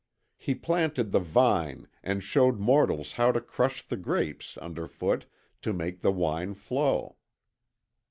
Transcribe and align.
He 0.39 0.55
planted 0.55 1.11
the 1.11 1.19
vine 1.19 1.87
and 2.01 2.23
showed 2.23 2.57
mortals 2.59 3.11
how 3.11 3.31
to 3.33 3.39
crush 3.39 3.83
the 3.85 3.97
grapes 3.97 4.57
underfoot 4.57 5.27
to 5.61 5.73
make 5.73 6.01
the 6.01 6.11
wine 6.11 6.55
flow. 6.55 7.17